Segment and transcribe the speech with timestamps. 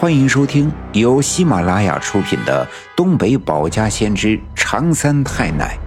[0.00, 5.78] 欢迎收听由喜马拉雅出品的《东北保家先知长三太奶》，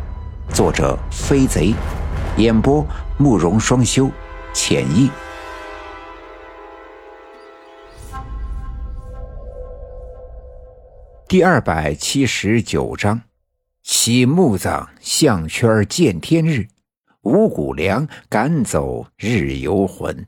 [0.56, 1.74] 作者飞贼，
[2.38, 2.86] 演播
[3.18, 4.12] 慕容双修，
[4.54, 5.10] 浅意。
[11.28, 13.20] 第二百七十九章：
[13.82, 16.68] 喜墓葬项圈见天日，
[17.24, 20.28] 五谷粮赶走日游魂。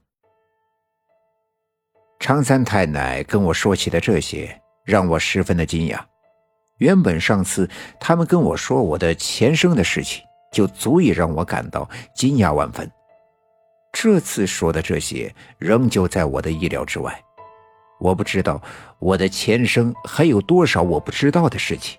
[2.26, 6.00] 常三太奶跟我说起的这些，让我十分的惊讶。
[6.80, 12.92] 原本上次他们跟我说我的前生的事情，就足以让我感到惊讶万分。
[13.94, 17.16] 这次说的这些，仍旧在我的意料之外。
[18.00, 18.60] 我不知道
[18.98, 21.96] 我的前生还有多少我不知道的事情，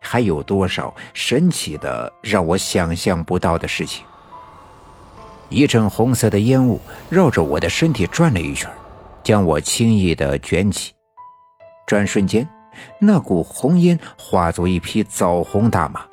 [0.00, 4.06] 还有多少神奇的让我想象不到的事情。
[5.50, 6.80] 一阵红色的烟雾
[7.10, 8.70] 绕着我的身体转了一圈。
[9.26, 10.92] 将我轻易的卷起，
[11.84, 12.48] 转瞬间，
[13.00, 16.06] 那股红烟化作一匹枣红大马，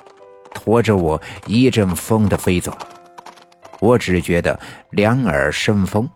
[0.52, 2.76] 驮着我一阵风的飞走。
[3.78, 4.58] 我只觉得
[4.90, 6.10] 两耳生风，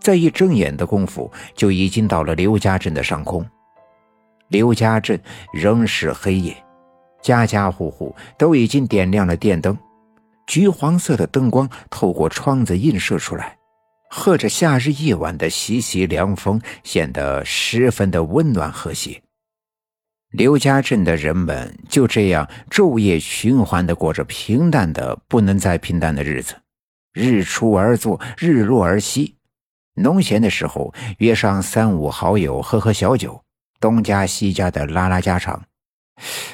[0.00, 3.48] 在一睁眼的功夫，就已经到了刘家镇的上空。
[4.48, 5.16] 刘家镇
[5.52, 6.56] 仍是黑夜，
[7.22, 9.78] 家家户户都已经点亮了电灯，
[10.48, 13.56] 橘黄色的灯光透过窗子映射出来。
[14.14, 19.22] 和着夏日夜晚的习习凉风，显得十分的温暖和谐。
[20.28, 26.54] 刘家镇的人们就这样昼夜循环的过着平淡的不能再平淡的日子，
[27.14, 29.38] 日出而作，日落而息。
[29.94, 33.42] 农闲的时候，约上三五好友喝喝小酒，
[33.80, 35.64] 东家西家的拉拉家常。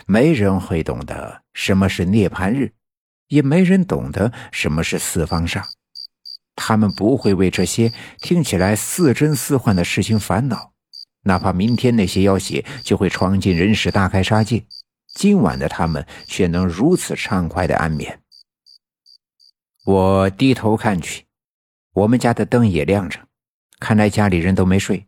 [0.07, 2.73] 没人会懂得什么是涅槃日，
[3.27, 5.65] 也没人懂得什么是四方煞。
[6.61, 10.73] 他们不会为这些听起来似真似幻的事情烦恼，
[11.23, 14.65] 哪怕明天那些妖邪就会闯进人世大开杀戒，
[15.15, 18.21] 今晚的他们却能如此畅快的安眠。
[19.87, 21.27] 我低头看去，
[21.95, 23.21] 我们家的灯也亮着，
[23.79, 25.07] 看来家里人都没睡。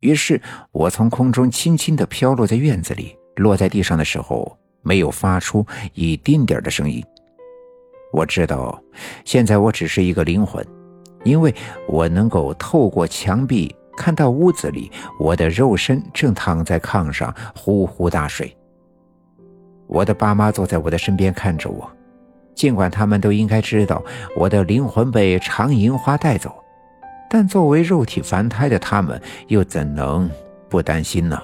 [0.00, 0.42] 于是
[0.72, 7.02] 我从空中轻轻地飘落在院子里，落在地上的时候没有发出一丁点的声音。
[8.16, 8.82] 我知道，
[9.26, 10.66] 现在我只是一个灵魂，
[11.22, 11.54] 因为
[11.86, 14.90] 我能够透过墙壁看到屋子里
[15.20, 18.56] 我的肉身正躺在炕上呼呼大睡。
[19.86, 21.86] 我的爸妈坐在我的身边看着我，
[22.54, 24.02] 尽管他们都应该知道
[24.34, 26.50] 我的灵魂被长银花带走，
[27.28, 30.26] 但作为肉体凡胎的他们又怎能
[30.70, 31.38] 不担心呢？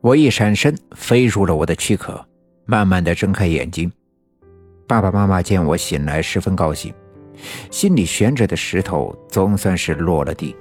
[0.00, 2.24] 我一闪身飞入了我的躯壳，
[2.64, 3.90] 慢慢的睁开眼睛。
[4.86, 6.92] 爸爸妈妈见我醒来，十分高兴，
[7.70, 10.54] 心里悬着的石头总算是落了地。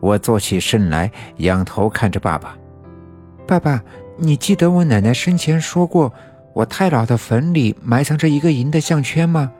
[0.00, 2.56] 我坐起身来，仰头看着爸爸
[3.46, 3.82] ：“爸爸，
[4.16, 6.12] 你记得我奶奶生前说过，
[6.54, 9.52] 我太姥的坟里埋藏着一个银的项圈吗？”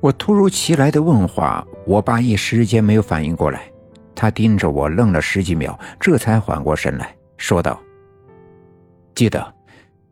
[0.00, 3.62] 我突如其来的问话，我爸一时间没有反应过来，
[4.14, 7.80] 他盯着我愣了十几秒，这才缓过神来说道
[9.14, 9.51] ：“记得。”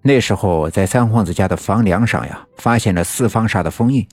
[0.02, 4.06] 那时候，在三皇子家的房梁上呀，发现了四方煞的封印。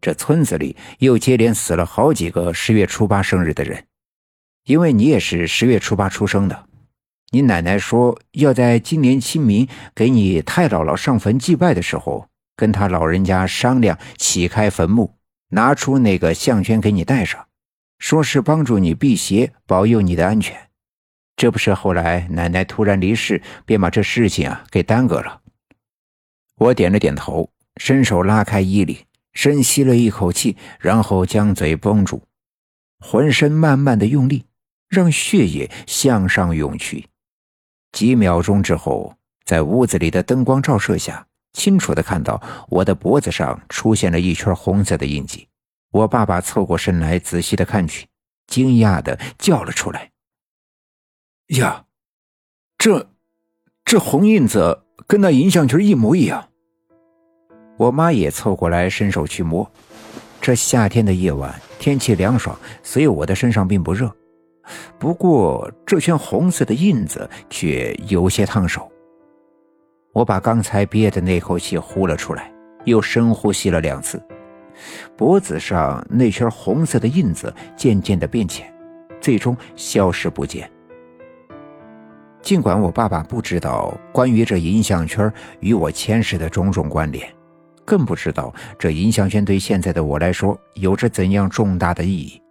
[0.00, 3.84] 这村子里又接连死了好几个十月初八生日的人。
[4.64, 6.64] 因为你也是十月初八出生的，
[7.32, 15.16] 你奶奶说要在今年清明给你太姥姥上坟祭拜的时候，跟他老人家商量起开坟墓，
[15.48, 17.44] 拿出那个项圈给你戴上，
[17.98, 20.56] 说是帮助你辟邪，保佑你的安全。
[21.36, 25.40] 这不是后来奶奶突然离世，便把这事情啊给耽搁了。
[26.56, 28.96] 我点了点头，伸手拉开衣领，
[29.32, 32.22] 深吸了一口气，然后将嘴绷住，
[33.00, 34.44] 浑身慢慢的用力，
[34.88, 37.08] 让血液向上涌去。
[37.90, 45.48] 几秒钟之后，在屋子里的灯光照射下，清楚的看到我的脖子上出现了一圈红色的印记。
[45.90, 48.06] 我爸爸凑过身来，仔细的看去，
[48.46, 50.11] 惊讶的叫了出来。
[51.58, 51.84] 呀，
[52.78, 53.10] 这，
[53.84, 56.48] 这红印子跟那银项圈一模一样。
[57.76, 59.70] 我妈也凑过来，伸手去摸。
[60.40, 64.10] 这夏天的夜晚，天气凉爽，所以我的身上并不热。
[64.98, 68.90] 不过这圈红色的印子却有些烫手。
[70.14, 72.50] 我把刚才憋的那口气呼了出来，
[72.86, 74.22] 又深呼吸了两次。
[75.18, 78.72] 脖子上那圈红色的印子渐渐的变浅，
[79.20, 80.71] 最终消失不见。
[82.42, 87.32] 尽管我爸爸不知道关于这银项圈与我前世的种种关联，
[87.84, 92.42] 更不知道这银项圈对现在的我来说有着怎样重大的意义，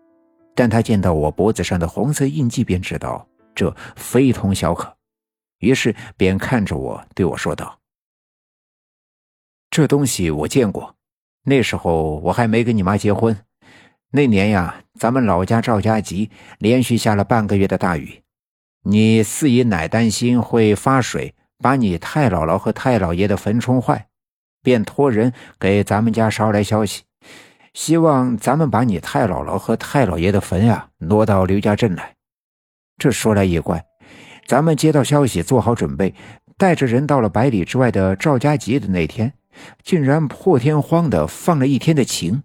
[0.55, 4.95] 但他见到我脖子上的红色印记，便知道这非同小可。
[5.59, 7.77] 于是便看着我对我说道
[9.69, 10.95] ：“这东西我见过，
[11.43, 13.37] 那时候我还没跟你妈结婚。
[14.11, 18.21] 那年呀，咱们老家赵家集连续下了半个月的大雨，
[18.83, 24.07] 你四姨奶担心会发水，把你太姥姥和太姥爷的坟冲坏，
[24.63, 27.03] 便托人给咱们家捎来消息，
[27.73, 32.15] 希望咱们把你太姥姥和太姥爷的坟呀挪到刘家镇来。
[32.97, 33.85] 这说来也怪。”
[34.47, 36.13] 咱们接到消息，做好准备，
[36.57, 39.31] 带着人到了百里之外的赵家集的那天，
[39.83, 42.43] 竟然破天荒的放了一天的晴。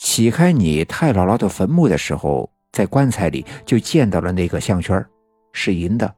[0.00, 5.04] 起开你太姥姥的坟墓的时候，在棺材里就见到了那个项圈，
[5.52, 6.14] 是银的，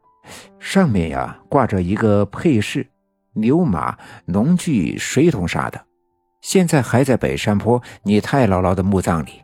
[0.58, 2.86] 上面呀挂着一个配饰，
[3.32, 3.96] 牛马
[4.26, 5.80] 农具水桶啥的，
[6.40, 9.42] 现在还在北山坡你太姥姥的墓葬里。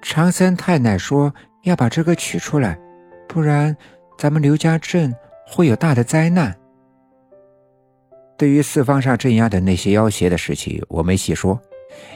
[0.00, 1.34] 常三太奶说
[1.64, 2.78] 要把这个取出来。
[3.26, 3.76] 不然，
[4.16, 5.14] 咱们刘家镇
[5.46, 6.56] 会有大的灾难。
[8.38, 11.60] 对于四方上镇压的那些要挟的事情，我没细说，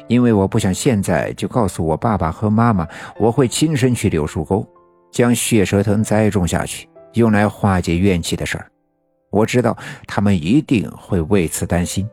[0.07, 4.67] 因为我不想现在就告诉我爸爸和妈妈，我会亲身去柳树沟，
[5.13, 8.67] 将血蛇藤栽种下去，用来化解怨气的事儿。
[9.31, 9.77] 我知道
[10.07, 12.09] 他们一定会为此担心，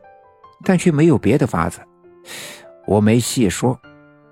[0.62, 1.80] 但却没有别的法子。
[2.86, 3.78] 我没细说，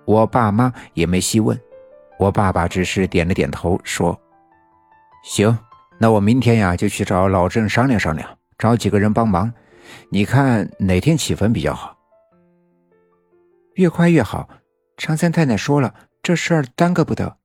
[0.05, 1.59] 我爸妈也没细问，
[2.19, 4.19] 我爸爸只是点了点头，说。
[5.25, 5.59] 行，
[5.99, 9.53] 那我明天呀就去找老郑商量商量，找几个人帮忙。
[10.11, 11.97] 你看哪天起坟比较好？
[13.75, 14.49] 越快越好。
[14.99, 17.38] 常三太太说了，这事儿耽搁不得。